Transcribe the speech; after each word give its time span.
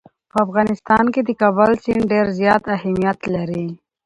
په 0.31 0.37
افغانستان 0.45 1.05
کې 1.13 1.21
د 1.23 1.29
کابل 1.41 1.71
سیند 1.83 2.03
ډېر 2.11 2.25
زیات 2.39 2.63
اهمیت 2.77 3.19
لري. 3.35 3.65